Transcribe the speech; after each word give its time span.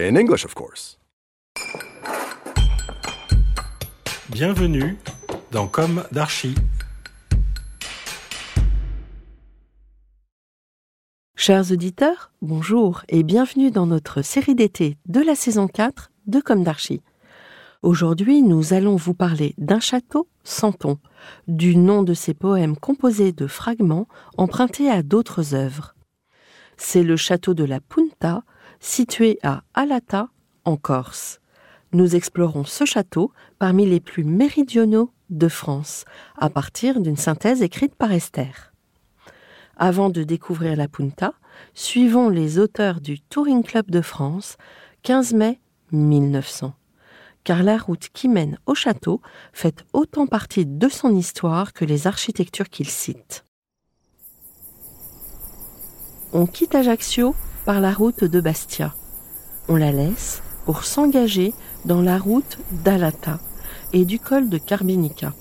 In 0.00 0.14
English, 0.14 0.44
of 0.44 0.54
course. 0.54 0.96
Bienvenue 4.30 4.96
dans 5.50 5.66
Comme 5.66 6.04
d'Archi. 6.12 6.54
Chers 11.34 11.72
auditeurs, 11.72 12.30
bonjour 12.42 13.02
et 13.08 13.24
bienvenue 13.24 13.72
dans 13.72 13.86
notre 13.86 14.22
série 14.22 14.54
d'été 14.54 14.98
de 15.06 15.20
la 15.20 15.34
saison 15.34 15.66
4 15.66 16.12
de 16.28 16.40
Comme 16.40 16.62
d'Archi. 16.62 17.02
Aujourd'hui, 17.82 18.42
nous 18.42 18.74
allons 18.74 18.94
vous 18.94 19.14
parler 19.14 19.54
d'un 19.58 19.80
château 19.80 20.28
sans 20.44 20.70
ton, 20.70 20.98
du 21.48 21.76
nom 21.76 22.04
de 22.04 22.14
ces 22.14 22.34
poèmes 22.34 22.76
composés 22.76 23.32
de 23.32 23.48
fragments 23.48 24.06
empruntés 24.36 24.90
à 24.90 25.02
d'autres 25.02 25.56
œuvres. 25.56 25.96
C'est 26.76 27.02
le 27.02 27.16
château 27.16 27.54
de 27.54 27.64
la 27.64 27.80
Punta, 27.80 28.44
situé 28.80 29.38
à 29.42 29.62
Alata, 29.74 30.28
en 30.64 30.76
Corse. 30.76 31.40
Nous 31.92 32.14
explorons 32.14 32.64
ce 32.64 32.84
château 32.84 33.32
parmi 33.58 33.86
les 33.86 34.00
plus 34.00 34.24
méridionaux 34.24 35.10
de 35.30 35.48
France, 35.48 36.04
à 36.36 36.50
partir 36.50 37.00
d'une 37.00 37.16
synthèse 37.16 37.62
écrite 37.62 37.94
par 37.94 38.12
Esther. 38.12 38.72
Avant 39.76 40.10
de 40.10 40.22
découvrir 40.22 40.76
la 40.76 40.88
Punta, 40.88 41.34
suivons 41.74 42.28
les 42.28 42.58
auteurs 42.58 43.00
du 43.00 43.20
Touring 43.20 43.62
Club 43.62 43.90
de 43.90 44.00
France, 44.00 44.56
15 45.02 45.34
mai 45.34 45.60
1900. 45.92 46.74
Car 47.44 47.62
la 47.62 47.78
route 47.78 48.08
qui 48.12 48.28
mène 48.28 48.58
au 48.66 48.74
château 48.74 49.22
fait 49.52 49.84
autant 49.92 50.26
partie 50.26 50.66
de 50.66 50.88
son 50.88 51.14
histoire 51.14 51.72
que 51.72 51.84
les 51.84 52.06
architectures 52.06 52.68
qu'il 52.68 52.88
cite. 52.88 53.44
On 56.32 56.46
quitte 56.46 56.74
Ajaccio 56.74 57.34
la 57.74 57.92
route 57.92 58.24
de 58.24 58.40
Bastia. 58.40 58.94
On 59.68 59.76
la 59.76 59.92
laisse 59.92 60.42
pour 60.64 60.84
s'engager 60.84 61.52
dans 61.84 62.00
la 62.00 62.18
route 62.18 62.58
d'Alata 62.72 63.38
et 63.92 64.04
du 64.04 64.18
col 64.18 64.48
de 64.48 64.58
Carbinica. 64.58 65.34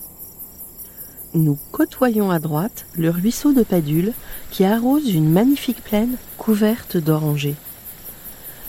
Nous 1.34 1.58
côtoyons 1.72 2.30
à 2.30 2.40
droite 2.40 2.86
le 2.96 3.10
ruisseau 3.10 3.54
de 3.54 3.64
Padule 3.64 4.14
qui 4.52 4.66
arrose 4.66 5.14
une 5.14 5.32
magnifique 5.32 5.84
plaine 5.84 6.18
couverte 6.38 6.98
d'orangers. 6.98 7.56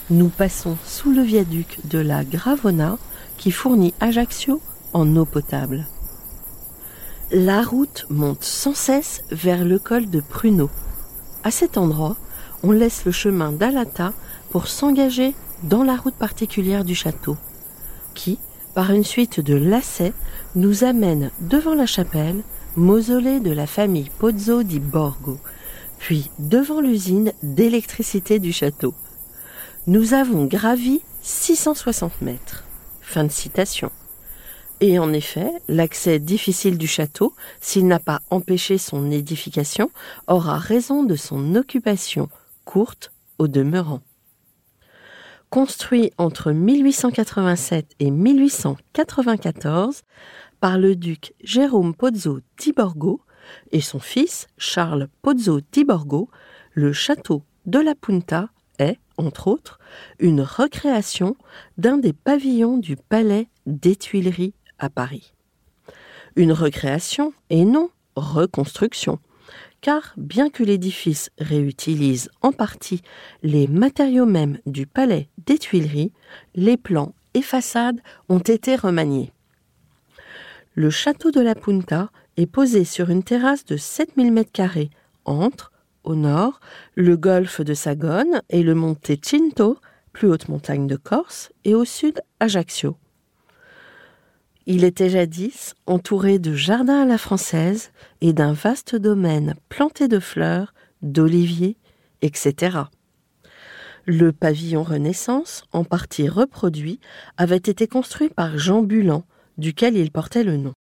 Nous 0.09 0.29
passons 0.29 0.77
sous 0.85 1.11
le 1.11 1.21
viaduc 1.21 1.79
de 1.85 1.99
la 1.99 2.23
Gravona 2.23 2.97
qui 3.37 3.51
fournit 3.51 3.93
Ajaccio 3.99 4.61
en 4.93 5.15
eau 5.15 5.25
potable. 5.25 5.85
La 7.31 7.61
route 7.61 8.05
monte 8.09 8.43
sans 8.43 8.73
cesse 8.73 9.21
vers 9.31 9.63
le 9.63 9.77
col 9.79 10.09
de 10.09 10.19
Pruneau. 10.19 10.69
À 11.43 11.51
cet 11.51 11.77
endroit, 11.77 12.17
on 12.63 12.71
laisse 12.71 13.05
le 13.05 13.11
chemin 13.11 13.51
d'Alata 13.51 14.13
pour 14.49 14.67
s'engager 14.67 15.33
dans 15.63 15.83
la 15.83 15.95
route 15.95 16.15
particulière 16.15 16.83
du 16.83 16.95
château, 16.95 17.37
qui, 18.13 18.39
par 18.73 18.91
une 18.91 19.03
suite 19.03 19.39
de 19.39 19.55
lacets, 19.55 20.13
nous 20.55 20.83
amène 20.83 21.31
devant 21.41 21.75
la 21.75 21.85
chapelle, 21.85 22.43
mausolée 22.75 23.39
de 23.39 23.51
la 23.51 23.67
famille 23.67 24.09
Pozzo 24.19 24.63
di 24.63 24.79
Borgo, 24.79 25.37
puis 25.97 26.29
devant 26.39 26.81
l'usine 26.81 27.33
d'électricité 27.43 28.39
du 28.39 28.53
château. 28.53 28.93
Nous 29.87 30.13
avons 30.13 30.45
gravi 30.45 31.01
660 31.21 32.21
mètres. 32.21 32.63
Fin 33.01 33.23
de 33.23 33.31
citation. 33.31 33.91
Et 34.81 34.97
en 34.97 35.11
effet, 35.11 35.51
l'accès 35.67 36.19
difficile 36.19 36.77
du 36.77 36.87
château, 36.87 37.33
s'il 37.59 37.87
n'a 37.87 37.99
pas 37.99 38.21
empêché 38.29 38.77
son 38.77 39.11
édification, 39.11 39.91
aura 40.27 40.57
raison 40.57 41.03
de 41.03 41.15
son 41.15 41.55
occupation 41.55 42.29
courte 42.69 43.11
au 43.39 43.47
demeurant. 43.47 44.01
Construit 45.49 46.11
entre 46.19 46.51
1887 46.51 47.95
et 47.97 48.11
1894 48.11 50.03
par 50.59 50.77
le 50.77 50.95
duc 50.95 51.33
Jérôme 51.43 51.95
Pozzo 51.95 52.41
di 52.59 52.71
Borgo 52.71 53.21
et 53.71 53.81
son 53.81 53.97
fils 53.97 54.45
Charles 54.59 55.07
Pozzo 55.23 55.61
di 55.71 55.83
Borgo, 55.83 56.29
le 56.73 56.93
château 56.93 57.41
de 57.65 57.79
la 57.79 57.95
Punta 57.95 58.49
est, 58.77 58.99
entre 59.17 59.47
autres, 59.47 59.79
une 60.19 60.41
recréation 60.41 61.35
d'un 61.79 61.97
des 61.97 62.13
pavillons 62.13 62.77
du 62.77 62.97
palais 62.97 63.49
des 63.65 63.95
Tuileries 63.95 64.53
à 64.77 64.91
Paris. 64.91 65.33
Une 66.35 66.51
recréation 66.51 67.33
et 67.49 67.65
non 67.65 67.89
reconstruction, 68.15 69.17
car 69.81 70.13
bien 70.17 70.49
que 70.49 70.63
l'édifice 70.63 71.29
réutilise 71.39 72.29
en 72.41 72.51
partie 72.51 73.01
les 73.43 73.67
matériaux 73.67 74.25
mêmes 74.25 74.59
du 74.65 74.85
palais 74.85 75.29
des 75.45 75.57
Tuileries, 75.57 76.11
les 76.55 76.77
plans 76.77 77.13
et 77.33 77.41
façades 77.41 78.01
ont 78.27 78.39
été 78.39 78.75
remaniés. 78.75 79.31
Le 80.75 80.89
château 80.89 81.31
de 81.31 81.41
la 81.41 81.55
Punta 81.55 82.09
est 82.37 82.45
posé 82.45 82.85
sur 82.85 83.09
une 83.09 83.23
terrasse 83.23 83.65
de 83.65 83.77
7000 83.77 84.33
m2 84.33 84.89
entre, 85.25 85.71
au 86.03 86.15
nord, 86.15 86.59
le 86.95 87.17
golfe 87.17 87.61
de 87.61 87.73
Sagone 87.73 88.41
et 88.49 88.63
le 88.63 88.75
Monte 88.75 89.11
Cinto, 89.23 89.77
plus 90.13 90.27
haute 90.27 90.47
montagne 90.47 90.87
de 90.87 90.95
Corse, 90.95 91.51
et 91.65 91.75
au 91.75 91.85
sud, 91.85 92.21
Ajaccio. 92.39 92.97
Il 94.71 94.83
était 94.83 95.09
jadis 95.09 95.73
entouré 95.87 96.37
de 96.37 96.53
jardins 96.53 97.01
à 97.01 97.05
la 97.05 97.17
française 97.17 97.89
et 98.21 98.33
d'un 98.33 98.53
vaste 98.53 98.95
domaine 98.95 99.55
planté 99.67 100.07
de 100.07 100.19
fleurs, 100.19 100.75
d'oliviers, 101.01 101.75
etc. 102.21 102.77
Le 104.05 104.31
pavillon 104.31 104.83
Renaissance, 104.83 105.63
en 105.73 105.83
partie 105.83 106.29
reproduit, 106.29 106.99
avait 107.35 107.57
été 107.57 107.87
construit 107.87 108.29
par 108.29 108.59
Jean 108.59 108.83
Bulan, 108.83 109.23
duquel 109.57 109.97
il 109.97 110.11
portait 110.11 110.43
le 110.43 110.57
nom. 110.57 110.73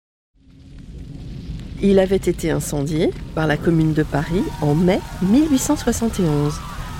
Il 1.80 1.98
avait 1.98 2.16
été 2.16 2.50
incendié 2.50 3.10
par 3.34 3.46
la 3.46 3.56
commune 3.56 3.94
de 3.94 4.02
Paris 4.02 4.44
en 4.60 4.74
mai 4.74 5.00
1871, 5.22 6.52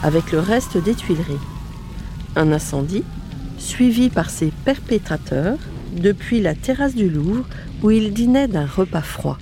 avec 0.03 0.33
le 0.33 0.41
reste 0.41 0.79
des 0.79 0.95
Tuileries. 0.95 1.37
Un 2.35 2.51
incendie, 2.51 3.05
suivi 3.59 4.09
par 4.09 4.31
ses 4.31 4.51
perpétrateurs, 4.65 5.59
depuis 5.99 6.41
la 6.41 6.55
terrasse 6.55 6.95
du 6.95 7.09
Louvre 7.09 7.47
où 7.83 7.91
il 7.91 8.13
dînait 8.13 8.49
d'un 8.49 8.67
repas 8.67 9.03
froid. 9.03 9.39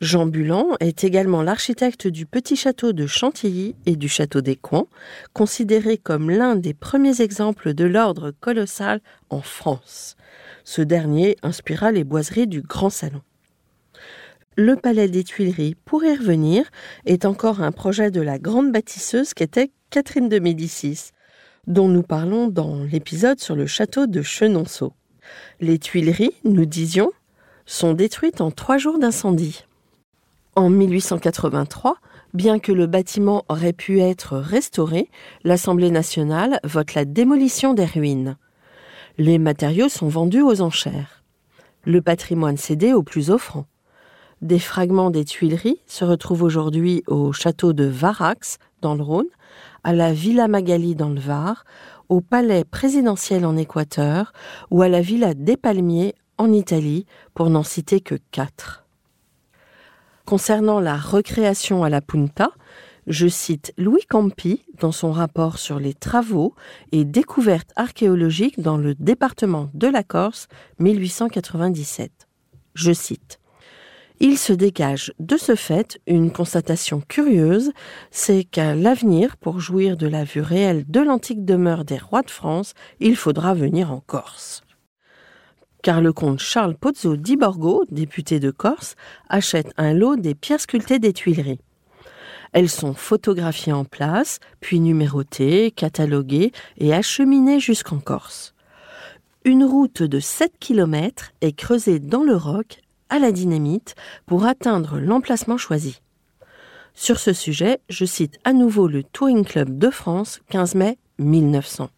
Jean 0.00 0.26
Bulan 0.26 0.70
est 0.80 1.04
également 1.04 1.42
l'architecte 1.42 2.08
du 2.08 2.26
petit 2.26 2.56
château 2.56 2.92
de 2.92 3.06
Chantilly 3.06 3.76
et 3.86 3.94
du 3.94 4.08
château 4.08 4.40
des 4.40 4.56
Coins, 4.56 4.88
considéré 5.32 5.96
comme 5.96 6.28
l'un 6.28 6.56
des 6.56 6.74
premiers 6.74 7.20
exemples 7.20 7.72
de 7.72 7.84
l'ordre 7.84 8.32
colossal 8.40 9.00
en 9.30 9.42
France. 9.42 10.16
Ce 10.64 10.82
dernier 10.82 11.36
inspira 11.42 11.92
les 11.92 12.02
boiseries 12.02 12.48
du 12.48 12.62
Grand 12.62 12.90
Salon. 12.90 13.22
Le 14.56 14.74
palais 14.74 15.08
des 15.08 15.22
Tuileries, 15.22 15.76
pour 15.84 16.04
y 16.04 16.16
revenir, 16.16 16.64
est 17.06 17.24
encore 17.24 17.62
un 17.62 17.72
projet 17.72 18.10
de 18.10 18.20
la 18.20 18.38
grande 18.38 18.72
bâtisseuse 18.72 19.34
qu'était 19.34 19.70
Catherine 19.90 20.28
de 20.28 20.40
Médicis, 20.40 21.12
dont 21.66 21.88
nous 21.88 22.02
parlons 22.02 22.48
dans 22.48 22.82
l'épisode 22.82 23.38
sur 23.38 23.54
le 23.54 23.66
château 23.66 24.06
de 24.06 24.22
Chenonceau. 24.22 24.92
Les 25.60 25.78
Tuileries, 25.78 26.34
nous 26.44 26.64
disions, 26.64 27.12
sont 27.66 27.94
détruites 27.94 28.40
en 28.40 28.50
trois 28.50 28.78
jours 28.78 28.98
d'incendie. 28.98 29.64
En 30.56 30.68
1883, 30.68 31.96
bien 32.34 32.58
que 32.58 32.72
le 32.72 32.86
bâtiment 32.86 33.44
aurait 33.48 33.72
pu 33.72 34.00
être 34.00 34.36
restauré, 34.36 35.08
l'Assemblée 35.44 35.90
nationale 35.90 36.58
vote 36.64 36.94
la 36.94 37.04
démolition 37.04 37.74
des 37.74 37.84
ruines. 37.84 38.36
Les 39.16 39.38
matériaux 39.38 39.88
sont 39.88 40.08
vendus 40.08 40.42
aux 40.42 40.62
enchères. 40.62 41.22
Le 41.84 42.02
patrimoine 42.02 42.56
cédé 42.56 42.92
aux 42.92 43.02
plus 43.02 43.30
offrants. 43.30 43.66
Des 44.40 44.58
fragments 44.58 45.10
des 45.10 45.24
Tuileries 45.24 45.80
se 45.86 46.04
retrouvent 46.04 46.42
aujourd'hui 46.42 47.04
au 47.06 47.32
château 47.32 47.72
de 47.72 47.84
Varax, 47.84 48.58
dans 48.82 48.94
le 48.94 49.02
Rhône, 49.02 49.30
à 49.84 49.94
la 49.94 50.12
Villa 50.12 50.48
Magali 50.48 50.94
dans 50.94 51.08
le 51.08 51.20
Var, 51.20 51.64
au 52.10 52.20
palais 52.20 52.64
présidentiel 52.64 53.46
en 53.46 53.56
Équateur 53.56 54.34
ou 54.70 54.82
à 54.82 54.88
la 54.88 55.00
Villa 55.00 55.32
des 55.32 55.56
Palmiers 55.56 56.14
en 56.36 56.52
Italie, 56.52 57.06
pour 57.32 57.48
n'en 57.48 57.62
citer 57.62 58.00
que 58.00 58.16
quatre. 58.32 58.84
Concernant 60.26 60.80
la 60.80 60.96
recréation 60.96 61.84
à 61.84 61.88
la 61.88 62.00
Punta, 62.00 62.50
Je 63.08 63.26
cite 63.26 63.72
Louis 63.76 64.06
Campi 64.08 64.62
dans 64.78 64.92
son 64.92 65.10
rapport 65.10 65.58
sur 65.58 65.80
les 65.80 65.92
travaux 65.92 66.54
et 66.92 67.04
découvertes 67.04 67.72
archéologiques 67.74 68.60
dans 68.60 68.76
le 68.76 68.94
département 68.94 69.70
de 69.74 69.88
la 69.88 70.04
Corse 70.04 70.46
1897. 70.78 72.28
Je 72.74 72.92
cite 72.92 73.40
il 74.22 74.38
se 74.38 74.52
dégage 74.52 75.12
de 75.18 75.36
ce 75.36 75.56
fait 75.56 76.00
une 76.06 76.30
constatation 76.30 77.00
curieuse, 77.00 77.72
c'est 78.12 78.44
qu'à 78.44 78.76
l'avenir, 78.76 79.36
pour 79.36 79.58
jouir 79.58 79.96
de 79.96 80.06
la 80.06 80.22
vue 80.22 80.40
réelle 80.40 80.84
de 80.86 81.00
l'antique 81.00 81.44
demeure 81.44 81.84
des 81.84 81.98
rois 81.98 82.22
de 82.22 82.30
France, 82.30 82.74
il 83.00 83.16
faudra 83.16 83.52
venir 83.52 83.90
en 83.90 83.98
Corse. 83.98 84.62
Car 85.82 86.00
le 86.00 86.12
comte 86.12 86.38
Charles 86.38 86.76
Pozzo 86.76 87.16
di 87.16 87.36
Borgo, 87.36 87.84
député 87.90 88.38
de 88.38 88.52
Corse, 88.52 88.94
achète 89.28 89.72
un 89.76 89.92
lot 89.92 90.14
des 90.14 90.36
pierres 90.36 90.60
sculptées 90.60 91.00
des 91.00 91.12
Tuileries. 91.12 91.58
Elles 92.52 92.70
sont 92.70 92.94
photographiées 92.94 93.72
en 93.72 93.84
place, 93.84 94.38
puis 94.60 94.78
numérotées, 94.78 95.72
cataloguées 95.72 96.52
et 96.78 96.94
acheminées 96.94 97.58
jusqu'en 97.58 97.98
Corse. 97.98 98.54
Une 99.44 99.64
route 99.64 100.04
de 100.04 100.20
7 100.20 100.52
km 100.60 101.32
est 101.40 101.54
creusée 101.54 101.98
dans 101.98 102.22
le 102.22 102.36
roc 102.36 102.81
à 103.12 103.18
la 103.18 103.30
dynamite 103.30 103.94
pour 104.24 104.46
atteindre 104.46 104.98
l'emplacement 104.98 105.58
choisi. 105.58 106.00
Sur 106.94 107.18
ce 107.18 107.34
sujet, 107.34 107.78
je 107.90 108.06
cite 108.06 108.38
à 108.44 108.54
nouveau 108.54 108.88
le 108.88 109.02
Touring 109.02 109.44
Club 109.44 109.78
de 109.78 109.90
France, 109.90 110.40
15 110.48 110.74
mai 110.76 110.98
1900. 111.18 111.90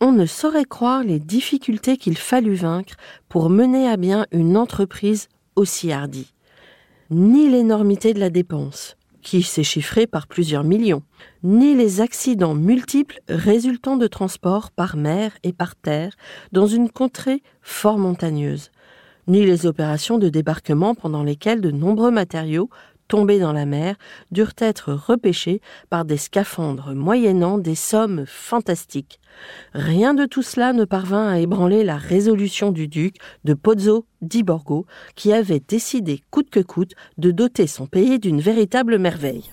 On 0.00 0.12
ne 0.12 0.24
saurait 0.24 0.64
croire 0.64 1.02
les 1.02 1.18
difficultés 1.18 1.96
qu'il 1.96 2.16
fallut 2.16 2.54
vaincre 2.54 2.94
pour 3.28 3.50
mener 3.50 3.88
à 3.88 3.96
bien 3.96 4.26
une 4.30 4.56
entreprise 4.56 5.28
aussi 5.56 5.90
hardie. 5.90 6.32
Ni 7.10 7.48
l'énormité 7.50 8.14
de 8.14 8.20
la 8.20 8.30
dépense, 8.30 8.96
qui 9.22 9.42
s'est 9.42 9.64
chiffrée 9.64 10.06
par 10.06 10.28
plusieurs 10.28 10.62
millions, 10.62 11.02
ni 11.42 11.74
les 11.74 12.00
accidents 12.00 12.54
multiples 12.54 13.20
résultant 13.28 13.96
de 13.96 14.06
transports 14.06 14.70
par 14.70 14.96
mer 14.96 15.32
et 15.42 15.52
par 15.52 15.74
terre 15.74 16.14
dans 16.52 16.68
une 16.68 16.90
contrée 16.90 17.42
fort 17.60 17.98
montagneuse, 17.98 18.70
ni 19.26 19.44
les 19.44 19.66
opérations 19.66 20.18
de 20.18 20.28
débarquement 20.28 20.94
pendant 20.94 21.22
lesquelles 21.22 21.60
de 21.60 21.70
nombreux 21.70 22.10
matériaux 22.10 22.70
tombés 23.08 23.38
dans 23.38 23.52
la 23.52 23.66
mer 23.66 23.96
durent 24.30 24.54
être 24.58 24.92
repêchés 24.92 25.60
par 25.90 26.04
des 26.04 26.16
scaphandres 26.16 26.94
moyennant 26.94 27.58
des 27.58 27.74
sommes 27.74 28.24
fantastiques. 28.26 29.20
Rien 29.74 30.14
de 30.14 30.24
tout 30.24 30.42
cela 30.42 30.72
ne 30.72 30.84
parvint 30.84 31.28
à 31.28 31.38
ébranler 31.38 31.84
la 31.84 31.96
résolution 31.96 32.72
du 32.72 32.88
duc 32.88 33.16
de 33.44 33.54
Pozzo 33.54 34.06
di 34.22 34.42
Borgo, 34.42 34.86
qui 35.14 35.32
avait 35.32 35.62
décidé 35.66 36.22
coûte 36.30 36.50
que 36.50 36.60
coûte 36.60 36.92
de 37.18 37.30
doter 37.30 37.66
son 37.66 37.86
pays 37.86 38.18
d'une 38.18 38.40
véritable 38.40 38.98
merveille. 38.98 39.50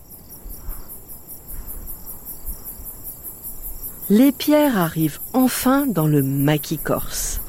Les 4.10 4.32
pierres 4.32 4.78
arrivent 4.78 5.20
enfin 5.34 5.86
dans 5.86 6.08
le 6.08 6.22
maquis 6.22 6.78
corse. 6.78 7.43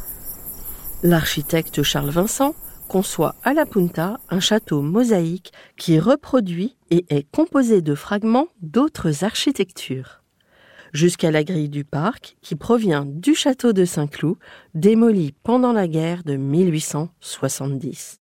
L'architecte 1.07 1.83
Charles 1.83 2.09
Vincent 2.09 2.55
conçoit 2.89 3.35
à 3.43 3.53
la 3.53 3.67
Punta 3.67 4.17
un 4.31 4.41
château 4.41 4.81
mosaïque 4.81 5.53
qui 5.77 5.99
reproduit 6.01 6.79
et 6.91 7.05
est 7.11 7.31
composé 7.31 7.83
de 7.83 7.95
fragments 7.95 8.49
d'autres 8.63 9.23
architectures. 9.23 10.23
Jusqu'à 10.95 11.31
la 11.31 11.45
grille 11.45 11.69
du 11.69 11.85
parc 11.85 12.39
qui 12.41 12.57
provient 12.57 13.05
du 13.05 13.35
château 13.35 13.75
de 13.75 13.85
Saint-Cloud, 13.85 14.39
démoli 14.75 15.35
pendant 15.43 15.75
la 15.75 15.89
guerre 15.89 16.25
de 16.25 16.37
1870. 16.37 18.21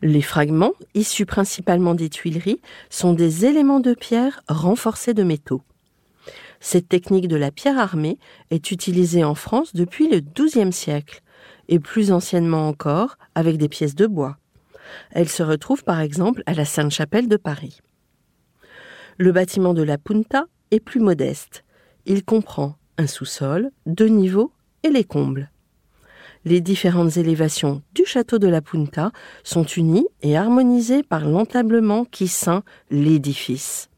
Les 0.00 0.22
fragments, 0.22 0.72
issus 0.94 1.26
principalement 1.26 1.94
des 1.94 2.08
Tuileries, 2.08 2.62
sont 2.88 3.12
des 3.12 3.44
éléments 3.44 3.80
de 3.80 3.92
pierre 3.92 4.40
renforcés 4.48 5.12
de 5.12 5.22
métaux. 5.22 5.60
Cette 6.60 6.88
technique 6.88 7.28
de 7.28 7.36
la 7.36 7.50
pierre 7.50 7.78
armée 7.78 8.18
est 8.50 8.70
utilisée 8.70 9.22
en 9.22 9.34
France 9.34 9.74
depuis 9.74 10.08
le 10.08 10.20
XIIe 10.20 10.72
siècle 10.72 11.22
et 11.68 11.78
plus 11.78 12.12
anciennement 12.12 12.68
encore 12.68 13.16
avec 13.34 13.58
des 13.58 13.68
pièces 13.68 13.94
de 13.94 14.06
bois. 14.06 14.38
Elle 15.10 15.28
se 15.28 15.42
retrouve 15.42 15.84
par 15.84 16.00
exemple 16.00 16.42
à 16.46 16.54
la 16.54 16.64
Sainte-Chapelle 16.64 17.28
de 17.28 17.36
Paris. 17.36 17.80
Le 19.18 19.32
bâtiment 19.32 19.74
de 19.74 19.82
la 19.82 19.98
Punta 19.98 20.44
est 20.70 20.80
plus 20.80 21.00
modeste. 21.00 21.64
Il 22.04 22.24
comprend 22.24 22.76
un 22.98 23.06
sous-sol, 23.06 23.70
deux 23.86 24.08
niveaux 24.08 24.52
et 24.82 24.90
les 24.90 25.04
combles. 25.04 25.50
Les 26.44 26.60
différentes 26.60 27.16
élévations 27.16 27.82
du 27.94 28.04
château 28.04 28.38
de 28.38 28.46
la 28.46 28.62
Punta 28.62 29.10
sont 29.42 29.64
unies 29.64 30.06
et 30.22 30.36
harmonisées 30.36 31.02
par 31.02 31.26
l'entablement 31.26 32.04
qui 32.04 32.28
ceint 32.28 32.62
l'édifice. 32.90 33.90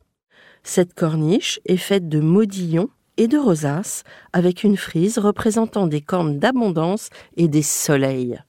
Cette 0.63 0.95
corniche 0.95 1.61
est 1.67 1.77
faite 1.77 2.09
de 2.09 2.21
modillons 2.21 2.89
et 3.19 3.29
de 3.29 3.37
rosaces 3.37 4.05
avec 4.33 4.65
une 4.65 4.79
frise 4.79 5.19
représentant 5.19 5.87
des 5.87 6.01
cornes 6.01 6.39
d'abondance 6.39 7.11
et 7.37 7.49
des 7.49 7.63
soleils. 7.63 8.41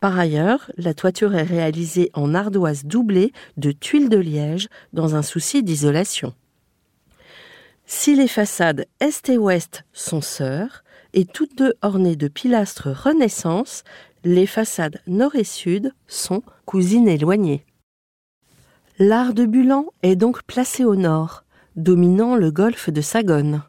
Par 0.00 0.18
ailleurs, 0.18 0.70
la 0.76 0.94
toiture 0.94 1.34
est 1.34 1.44
réalisée 1.44 2.10
en 2.12 2.34
ardoise 2.34 2.84
doublée 2.84 3.32
de 3.56 3.70
tuiles 3.72 4.08
de 4.08 4.18
liège 4.18 4.68
dans 4.92 5.14
un 5.14 5.22
souci 5.22 5.62
d'isolation. 5.62 6.34
Si 7.86 8.16
les 8.16 8.26
façades 8.26 8.86
est 9.00 9.28
et 9.28 9.38
ouest 9.38 9.84
sont 9.92 10.20
sœurs, 10.20 10.82
et 11.14 11.24
toutes 11.24 11.56
deux 11.56 11.74
ornées 11.82 12.16
de 12.16 12.26
pilastres 12.26 12.88
Renaissance, 12.88 13.84
les 14.24 14.46
façades 14.46 15.00
nord 15.06 15.36
et 15.36 15.44
sud 15.44 15.92
sont 16.08 16.42
cousines 16.64 17.08
éloignées. 17.08 17.64
L'art 18.98 19.34
de 19.34 19.46
Bulan 19.46 19.86
est 20.02 20.16
donc 20.16 20.42
placé 20.42 20.84
au 20.84 20.96
nord, 20.96 21.44
dominant 21.76 22.36
le 22.36 22.50
golfe 22.50 22.90
de 22.90 23.00
Sagone. 23.00 23.62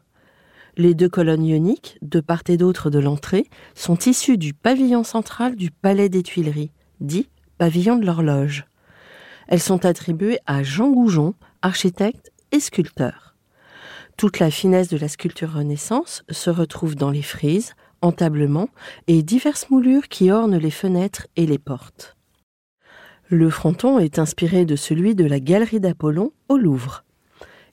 Les 0.76 0.94
deux 0.94 1.08
colonnes 1.08 1.44
ioniques, 1.44 1.98
de 2.02 2.20
part 2.20 2.42
et 2.48 2.56
d'autre 2.56 2.90
de 2.90 2.98
l'entrée, 2.98 3.46
sont 3.74 3.98
issues 3.98 4.38
du 4.38 4.52
pavillon 4.54 5.04
central 5.04 5.54
du 5.54 5.70
Palais 5.70 6.08
des 6.08 6.22
Tuileries, 6.22 6.72
dit 7.00 7.28
pavillon 7.58 7.96
de 7.96 8.04
l'horloge. 8.04 8.64
Elles 9.46 9.60
sont 9.60 9.84
attribuées 9.84 10.38
à 10.46 10.62
Jean 10.62 10.90
Goujon, 10.90 11.34
architecte 11.62 12.32
et 12.50 12.60
sculpteur. 12.60 13.34
Toute 14.16 14.38
la 14.38 14.50
finesse 14.50 14.88
de 14.88 14.96
la 14.96 15.08
sculpture 15.08 15.52
Renaissance 15.52 16.24
se 16.30 16.50
retrouve 16.50 16.94
dans 16.94 17.10
les 17.10 17.22
frises, 17.22 17.74
entablements 18.00 18.68
et 19.06 19.22
diverses 19.22 19.70
moulures 19.70 20.08
qui 20.08 20.30
ornent 20.30 20.58
les 20.58 20.70
fenêtres 20.70 21.26
et 21.36 21.46
les 21.46 21.58
portes. 21.58 22.16
Le 23.28 23.48
fronton 23.48 23.98
est 23.98 24.18
inspiré 24.18 24.64
de 24.64 24.76
celui 24.76 25.14
de 25.14 25.24
la 25.24 25.40
galerie 25.40 25.80
d'Apollon 25.80 26.32
au 26.48 26.56
Louvre. 26.56 27.03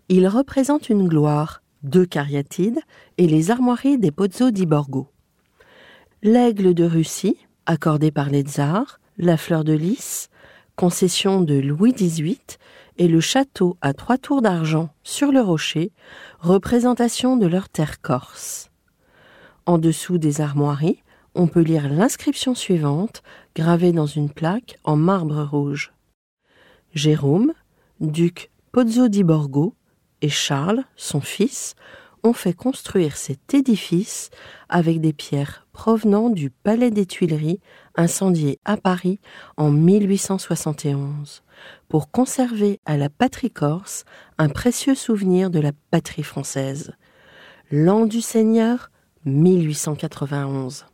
Il 0.09 0.27
représente 0.27 0.89
une 0.89 1.07
gloire, 1.07 1.61
deux 1.83 2.05
cariatides 2.05 2.79
et 3.17 3.27
les 3.27 3.51
armoiries 3.51 3.97
des 3.97 4.11
Pozzo 4.11 4.51
di 4.51 4.65
Borgo. 4.65 5.07
L'aigle 6.23 6.73
de 6.73 6.83
Russie, 6.83 7.37
accordé 7.65 8.11
par 8.11 8.29
les 8.29 8.41
tsars, 8.41 8.99
la 9.17 9.37
fleur 9.37 9.63
de 9.63 9.73
lys, 9.73 10.29
concession 10.75 11.41
de 11.41 11.55
Louis 11.55 11.93
XVIII, 11.93 12.37
et 12.97 13.07
le 13.07 13.19
château 13.19 13.77
à 13.81 13.93
trois 13.93 14.17
tours 14.17 14.41
d'argent 14.41 14.89
sur 15.03 15.31
le 15.31 15.41
rocher, 15.41 15.91
représentation 16.39 17.37
de 17.37 17.47
leur 17.47 17.69
terre 17.69 18.01
corse. 18.01 18.69
En 19.65 19.77
dessous 19.77 20.17
des 20.17 20.41
armoiries, 20.41 21.01
on 21.33 21.47
peut 21.47 21.61
lire 21.61 21.89
l'inscription 21.89 22.55
suivante, 22.55 23.23
gravée 23.55 23.91
dans 23.91 24.05
une 24.05 24.29
plaque 24.29 24.77
en 24.83 24.95
marbre 24.97 25.43
rouge. 25.43 25.93
Jérôme, 26.93 27.53
duc 27.99 28.51
Pozzo 28.71 29.07
di 29.07 29.23
Borgo, 29.23 29.75
et 30.21 30.29
Charles, 30.29 30.83
son 30.95 31.21
fils, 31.21 31.75
ont 32.23 32.33
fait 32.33 32.53
construire 32.53 33.17
cet 33.17 33.53
édifice 33.53 34.29
avec 34.69 35.01
des 35.01 35.13
pierres 35.13 35.67
provenant 35.73 36.29
du 36.29 36.49
Palais 36.49 36.91
des 36.91 37.05
Tuileries, 37.05 37.59
incendié 37.95 38.59
à 38.65 38.77
Paris 38.77 39.19
en 39.57 39.71
1871, 39.71 41.43
pour 41.89 42.11
conserver 42.11 42.79
à 42.85 42.97
la 42.97 43.09
patrie 43.09 43.51
corse 43.51 44.05
un 44.37 44.49
précieux 44.49 44.95
souvenir 44.95 45.49
de 45.49 45.59
la 45.59 45.71
patrie 45.89 46.23
française. 46.23 46.93
L'an 47.71 48.05
du 48.05 48.21
Seigneur, 48.21 48.91
1891. 49.25 50.85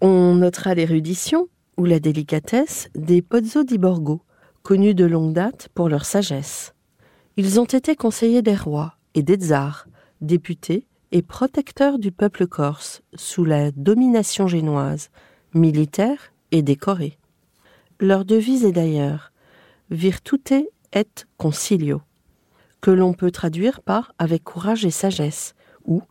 On 0.00 0.34
notera 0.34 0.74
l'érudition 0.74 1.48
ou 1.76 1.86
la 1.86 1.98
délicatesse 1.98 2.88
des 2.94 3.22
Pozzo 3.22 3.64
di 3.64 3.78
Borgo, 3.78 4.20
connus 4.62 4.94
de 4.94 5.04
longue 5.04 5.32
date 5.32 5.68
pour 5.74 5.88
leur 5.88 6.04
sagesse. 6.04 6.73
Ils 7.36 7.58
ont 7.58 7.64
été 7.64 7.96
conseillers 7.96 8.42
des 8.42 8.54
rois 8.54 8.94
et 9.14 9.22
des 9.24 9.34
tsars, 9.34 9.88
députés 10.20 10.86
et 11.10 11.22
protecteurs 11.22 11.98
du 11.98 12.12
peuple 12.12 12.46
corse 12.46 13.02
sous 13.14 13.44
la 13.44 13.72
domination 13.72 14.46
génoise, 14.46 15.10
militaires 15.52 16.32
et 16.52 16.62
décorés. 16.62 17.18
Leur 17.98 18.24
devise 18.24 18.64
est 18.64 18.72
d'ailleurs 18.72 19.32
Virtute 19.90 20.52
et 20.92 21.08
concilio, 21.36 22.02
que 22.80 22.90
l'on 22.90 23.12
peut 23.12 23.30
traduire 23.30 23.82
par 23.82 24.12
avec 24.18 24.44
courage 24.44 24.84
et 24.84 24.90
sagesse, 24.90 25.54
ou 25.84 26.02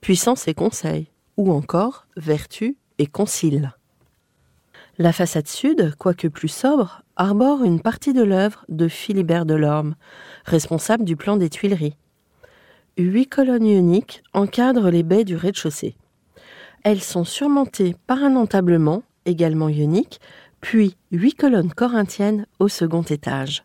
puissance 0.00 0.46
et 0.46 0.54
conseil, 0.54 1.10
ou 1.36 1.52
encore 1.52 2.06
vertu 2.16 2.76
et 2.98 3.06
concile. 3.06 3.72
La 5.00 5.12
façade 5.12 5.46
sud, 5.46 5.94
quoique 5.96 6.26
plus 6.26 6.48
sobre, 6.48 7.02
arbore 7.14 7.62
une 7.62 7.80
partie 7.80 8.12
de 8.12 8.24
l'œuvre 8.24 8.64
de 8.68 8.88
Philibert 8.88 9.46
Delorme, 9.46 9.94
responsable 10.44 11.04
du 11.04 11.14
plan 11.14 11.36
des 11.36 11.48
Tuileries. 11.48 11.96
Huit 12.96 13.28
colonnes 13.28 13.64
ioniques 13.64 14.24
encadrent 14.32 14.90
les 14.90 15.04
baies 15.04 15.22
du 15.22 15.36
rez-de-chaussée. 15.36 15.94
Elles 16.82 17.00
sont 17.00 17.22
surmontées 17.22 17.94
par 18.08 18.24
un 18.24 18.34
entablement, 18.34 19.04
également 19.24 19.68
ionique, 19.68 20.20
puis 20.60 20.96
huit 21.12 21.34
colonnes 21.34 21.72
corinthiennes 21.72 22.46
au 22.58 22.66
second 22.66 23.02
étage. 23.02 23.62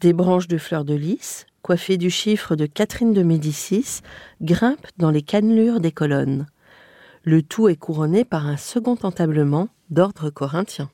Des 0.00 0.14
branches 0.14 0.48
de 0.48 0.56
fleurs 0.56 0.86
de 0.86 0.94
lys, 0.94 1.44
coiffées 1.60 1.98
du 1.98 2.08
chiffre 2.08 2.56
de 2.56 2.64
Catherine 2.64 3.12
de 3.12 3.22
Médicis, 3.22 4.00
grimpent 4.40 4.88
dans 4.96 5.10
les 5.10 5.20
cannelures 5.20 5.80
des 5.80 5.92
colonnes. 5.92 6.46
Le 7.30 7.42
tout 7.42 7.68
est 7.68 7.76
couronné 7.76 8.24
par 8.24 8.46
un 8.46 8.56
second 8.56 8.96
entablement 9.02 9.68
d'ordre 9.90 10.30
corinthien. 10.30 10.90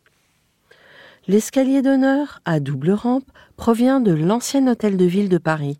L'escalier 1.28 1.80
d'honneur, 1.80 2.40
à 2.44 2.58
double 2.58 2.90
rampe, 2.90 3.30
provient 3.56 4.00
de 4.00 4.10
l'ancien 4.10 4.66
hôtel 4.66 4.96
de 4.96 5.04
ville 5.04 5.28
de 5.28 5.38
Paris, 5.38 5.78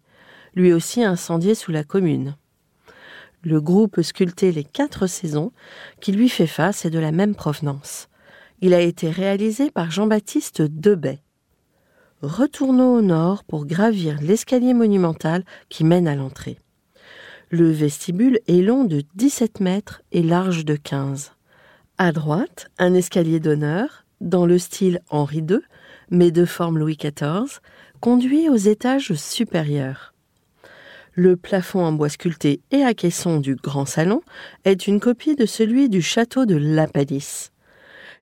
lui 0.55 0.73
aussi 0.73 1.03
incendié 1.03 1.57
sous 1.57 1.73
la 1.73 1.83
Commune. 1.83 2.37
Le 3.43 3.61
groupe 3.61 4.01
sculpté 4.01 4.53
Les 4.53 4.63
Quatre 4.63 5.09
Saisons, 5.09 5.51
qui 6.01 6.13
lui 6.13 6.29
fait 6.29 6.47
face, 6.47 6.85
est 6.85 6.91
de 6.91 7.01
la 7.01 7.11
même 7.11 7.35
provenance. 7.35 8.09
Il 8.61 8.75
a 8.75 8.81
été 8.81 9.11
réalisé 9.11 9.73
par 9.73 9.91
Jean-Baptiste 9.91 10.63
Debay. 10.63 11.19
Retournons 12.23 12.95
au 12.95 13.03
nord 13.03 13.43
pour 13.43 13.67
gravir 13.67 14.21
l'escalier 14.23 14.73
monumental 14.73 15.45
qui 15.69 15.83
mène 15.83 16.07
à 16.07 16.15
l'entrée. 16.15 16.61
Le 17.51 17.71
vestibule 17.71 18.41
est 18.49 18.63
long 18.63 18.85
de 18.85 19.03
17 19.15 19.61
mètres 19.61 20.03
et 20.13 20.23
large 20.23 20.65
de 20.65 20.77
15. 20.77 21.33
À 21.99 22.13
droite, 22.13 22.69
un 22.79 22.95
escalier 22.95 23.39
d'honneur, 23.39 24.05
dans 24.21 24.47
le 24.47 24.59
style 24.59 25.01
Henri 25.11 25.39
II, 25.39 25.61
mais 26.11 26.31
de 26.31 26.45
forme 26.45 26.79
Louis 26.79 26.97
XIV, 26.97 27.61
conduit 28.01 28.49
aux 28.49 28.57
étages 28.57 29.13
supérieurs. 29.15 30.15
Le 31.13 31.37
plafond 31.37 31.85
en 31.85 31.93
bois 31.93 32.09
sculpté 32.09 32.61
et 32.73 32.83
à 32.83 32.93
caisson 32.93 33.39
du 33.39 33.55
grand 33.55 33.87
salon 33.87 34.23
est 34.65 34.89
une 34.89 34.99
copie 34.99 35.37
de 35.37 35.47
celui 35.47 35.89
du 35.89 36.03
château 36.03 36.47
de 36.47 36.57
La 36.57 36.89
Palisse. 36.89 37.53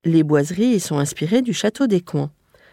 Les 0.04 0.24
boiseries 0.24 0.74
y 0.74 0.80
sont 0.80 0.98
inspirées 0.98 1.42
du 1.42 1.54
château 1.54 1.86
des 1.86 2.02
Coins. 2.02 2.30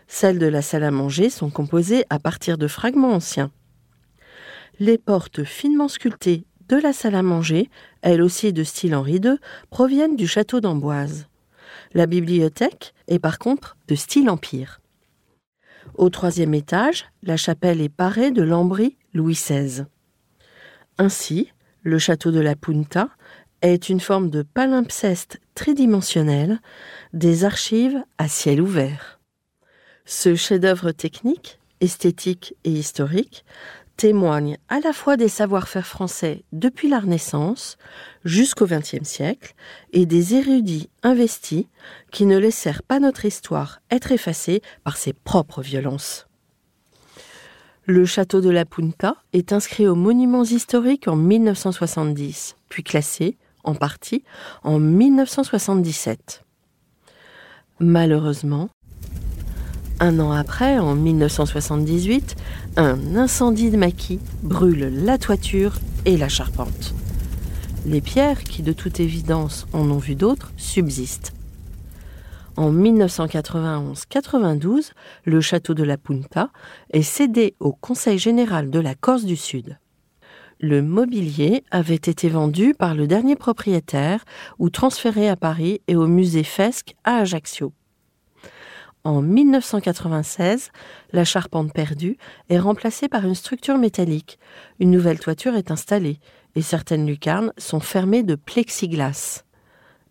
Celles 0.07 0.39
de 0.39 0.47
la 0.47 0.61
salle 0.61 0.83
à 0.83 0.91
manger 0.91 1.29
sont 1.29 1.51
composées 1.51 2.03
à 2.09 2.19
partir 2.19 2.57
de 2.57 2.67
fragments 2.67 3.13
anciens. 3.13 3.51
Les 4.79 4.97
portes 4.97 5.43
finement 5.43 5.89
sculptées 5.89 6.45
de 6.69 6.77
la 6.77 6.93
salle 6.93 7.15
à 7.15 7.23
manger, 7.23 7.69
elles 8.01 8.21
aussi 8.21 8.53
de 8.53 8.63
style 8.63 8.95
Henri 8.95 9.15
II, 9.15 9.35
proviennent 9.69 10.15
du 10.15 10.27
château 10.27 10.61
d'Amboise. 10.61 11.27
La 11.93 12.05
bibliothèque 12.05 12.93
est 13.07 13.19
par 13.19 13.39
contre 13.39 13.75
de 13.87 13.95
style 13.95 14.29
Empire. 14.29 14.79
Au 15.95 16.09
troisième 16.09 16.53
étage, 16.53 17.05
la 17.23 17.35
chapelle 17.35 17.81
est 17.81 17.89
parée 17.89 18.31
de 18.31 18.41
lambris 18.41 18.95
Louis 19.13 19.33
XVI. 19.33 19.85
Ainsi, 20.97 21.51
le 21.83 21.99
château 21.99 22.31
de 22.31 22.39
la 22.39 22.55
Punta 22.55 23.09
est 23.61 23.89
une 23.89 23.99
forme 23.99 24.29
de 24.29 24.43
palimpseste 24.43 25.41
tridimensionnel 25.55 26.59
des 27.11 27.43
archives 27.43 28.01
à 28.17 28.29
ciel 28.29 28.61
ouvert. 28.61 29.19
Ce 30.05 30.35
chef-d'œuvre 30.35 30.91
technique, 30.91 31.58
esthétique 31.81 32.55
et 32.63 32.71
historique 32.71 33.45
témoigne 33.99 34.57
à 34.69 34.79
la 34.79 34.93
fois 34.93 35.17
des 35.17 35.27
savoir-faire 35.27 35.85
français 35.85 36.45
depuis 36.53 36.87
la 36.87 36.99
Renaissance 36.99 37.77
jusqu'au 38.23 38.65
XXe 38.65 39.03
siècle 39.03 39.55
et 39.91 40.05
des 40.05 40.35
érudits 40.35 40.89
investis 41.03 41.65
qui 42.09 42.25
ne 42.25 42.37
laissèrent 42.37 42.83
pas 42.83 43.01
notre 43.01 43.25
histoire 43.25 43.81
être 43.91 44.13
effacée 44.13 44.61
par 44.85 44.95
ses 44.95 45.11
propres 45.11 45.61
violences. 45.61 46.27
Le 47.85 48.05
château 48.05 48.39
de 48.39 48.49
la 48.49 48.63
Punta 48.63 49.15
est 49.33 49.51
inscrit 49.51 49.85
aux 49.85 49.95
monuments 49.95 50.45
historiques 50.45 51.09
en 51.09 51.17
1970, 51.17 52.55
puis 52.69 52.83
classé, 52.83 53.37
en 53.65 53.75
partie, 53.75 54.23
en 54.63 54.79
1977. 54.79 56.45
Malheureusement, 57.79 58.69
un 59.99 60.19
an 60.19 60.31
après, 60.31 60.79
en 60.79 60.95
1978, 60.95 62.35
un 62.77 63.15
incendie 63.15 63.69
de 63.69 63.77
maquis 63.77 64.19
brûle 64.43 65.03
la 65.03 65.17
toiture 65.17 65.75
et 66.05 66.17
la 66.17 66.29
charpente. 66.29 66.93
Les 67.85 68.01
pierres, 68.01 68.43
qui 68.43 68.61
de 68.61 68.73
toute 68.73 68.99
évidence 68.99 69.65
en 69.73 69.89
ont 69.89 69.97
vu 69.97 70.15
d'autres, 70.15 70.51
subsistent. 70.57 71.33
En 72.57 72.73
1991-92, 72.73 74.91
le 75.23 75.41
château 75.41 75.73
de 75.73 75.83
la 75.83 75.97
Punta 75.97 76.49
est 76.91 77.03
cédé 77.03 77.55
au 77.59 77.71
Conseil 77.71 78.17
général 78.17 78.69
de 78.69 78.79
la 78.79 78.95
Corse 78.95 79.23
du 79.23 79.37
Sud. 79.37 79.77
Le 80.59 80.81
mobilier 80.81 81.63
avait 81.71 81.95
été 81.95 82.27
vendu 82.27 82.75
par 82.77 82.95
le 82.95 83.07
dernier 83.07 83.37
propriétaire 83.37 84.25
ou 84.59 84.69
transféré 84.69 85.29
à 85.29 85.37
Paris 85.37 85.79
et 85.87 85.95
au 85.95 86.05
musée 86.05 86.43
Fesque 86.43 86.95
à 87.05 87.19
Ajaccio. 87.19 87.71
En 89.05 89.21
1996, 89.21 90.71
la 91.13 91.23
charpente 91.23 91.73
perdue 91.73 92.17
est 92.49 92.59
remplacée 92.59 93.07
par 93.07 93.25
une 93.25 93.35
structure 93.35 93.77
métallique. 93.77 94.39
Une 94.79 94.91
nouvelle 94.91 95.19
toiture 95.19 95.55
est 95.55 95.71
installée 95.71 96.19
et 96.55 96.61
certaines 96.61 97.07
lucarnes 97.07 97.53
sont 97.57 97.79
fermées 97.79 98.23
de 98.23 98.35
plexiglas. 98.35 99.45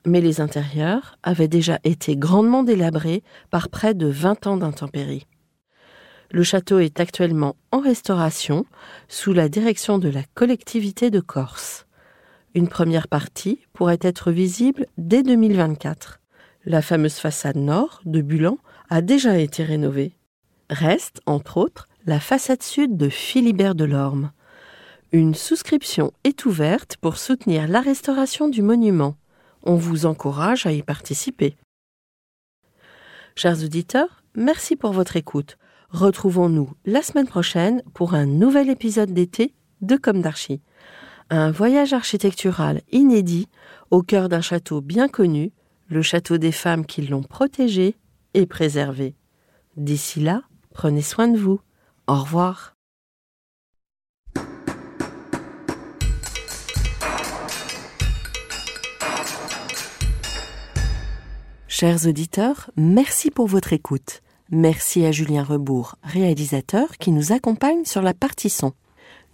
Mais 0.06 0.22
les 0.22 0.40
intérieurs 0.40 1.18
avaient 1.22 1.48
déjà 1.48 1.78
été 1.84 2.16
grandement 2.16 2.62
délabrés 2.62 3.22
par 3.50 3.68
près 3.68 3.92
de 3.92 4.06
20 4.06 4.46
ans 4.46 4.56
d'intempéries. 4.56 5.26
Le 6.30 6.42
château 6.42 6.78
est 6.78 6.98
actuellement 6.98 7.56
en 7.72 7.80
restauration 7.80 8.64
sous 9.08 9.34
la 9.34 9.50
direction 9.50 9.98
de 9.98 10.08
la 10.08 10.22
collectivité 10.34 11.10
de 11.10 11.20
Corse. 11.20 11.86
Une 12.54 12.68
première 12.68 13.08
partie 13.08 13.60
pourrait 13.74 13.98
être 14.00 14.30
visible 14.30 14.86
dès 14.96 15.22
2024. 15.22 16.20
La 16.64 16.80
fameuse 16.82 17.14
façade 17.14 17.56
nord 17.56 18.00
de 18.04 18.20
Bulan 18.20 18.58
a 18.88 19.00
déjà 19.02 19.38
été 19.38 19.64
rénovée. 19.64 20.12
Reste, 20.70 21.20
entre 21.26 21.56
autres, 21.58 21.88
la 22.06 22.20
façade 22.20 22.62
sud 22.62 22.96
de 22.96 23.08
Philibert 23.08 23.74
Delorme. 23.74 24.32
Une 25.12 25.34
souscription 25.34 26.12
est 26.24 26.44
ouverte 26.44 26.96
pour 26.98 27.16
soutenir 27.16 27.68
la 27.68 27.80
restauration 27.80 28.48
du 28.48 28.62
monument. 28.62 29.16
On 29.62 29.74
vous 29.74 30.06
encourage 30.06 30.66
à 30.66 30.72
y 30.72 30.82
participer. 30.82 31.56
Chers 33.36 33.62
auditeurs, 33.62 34.22
merci 34.34 34.76
pour 34.76 34.92
votre 34.92 35.16
écoute. 35.16 35.58
Retrouvons-nous 35.90 36.70
la 36.84 37.02
semaine 37.02 37.26
prochaine 37.26 37.82
pour 37.94 38.14
un 38.14 38.26
nouvel 38.26 38.68
épisode 38.68 39.12
d'été 39.12 39.54
de 39.80 39.96
Comme 39.96 40.20
d'Archie. 40.20 40.60
Un 41.30 41.50
voyage 41.50 41.92
architectural 41.92 42.82
inédit 42.90 43.48
au 43.90 44.02
cœur 44.02 44.28
d'un 44.28 44.40
château 44.40 44.80
bien 44.80 45.08
connu, 45.08 45.52
le 45.88 46.02
château 46.02 46.36
des 46.36 46.52
femmes 46.52 46.84
qui 46.84 47.02
l'ont 47.02 47.22
protégé 47.22 47.96
et 48.34 48.46
préservé. 48.46 49.14
D'ici 49.76 50.20
là, 50.20 50.42
prenez 50.74 51.02
soin 51.02 51.28
de 51.28 51.38
vous. 51.38 51.60
Au 52.06 52.14
revoir. 52.14 52.74
Chers 61.68 62.06
auditeurs, 62.06 62.70
merci 62.76 63.30
pour 63.30 63.46
votre 63.46 63.72
écoute. 63.72 64.22
Merci 64.50 65.04
à 65.04 65.12
Julien 65.12 65.44
Rebourg, 65.44 65.96
réalisateur, 66.02 66.96
qui 66.98 67.12
nous 67.12 67.32
accompagne 67.32 67.84
sur 67.84 68.02
la 68.02 68.14
partie 68.14 68.50
son. 68.50 68.72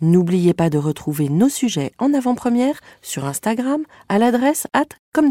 N'oubliez 0.00 0.52
pas 0.52 0.68
de 0.68 0.76
retrouver 0.76 1.28
nos 1.28 1.48
sujets 1.48 1.92
en 1.98 2.12
avant-première 2.12 2.80
sur 3.00 3.24
Instagram 3.24 3.84
à 4.08 4.18
l'adresse 4.18 4.66
at 4.72 4.88
comme. 5.12 5.30